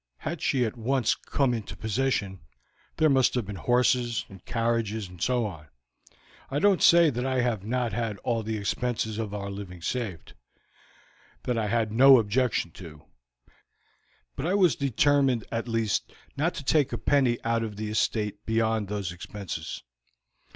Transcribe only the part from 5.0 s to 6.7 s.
and so on. I